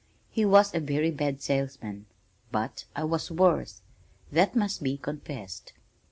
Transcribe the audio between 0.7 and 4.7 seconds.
a very bad salesman, but I was worse that